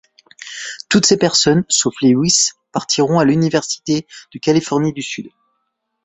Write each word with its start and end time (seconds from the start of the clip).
Toutes 0.89 1.05
ses 1.05 1.17
personnes, 1.17 1.63
sauf 1.69 1.93
Lewis, 2.01 2.53
partiront 2.71 3.19
à 3.19 3.23
l'université 3.23 4.07
de 4.33 4.39
Californie 4.39 4.93
du 4.93 5.03
Sud. 5.03 5.29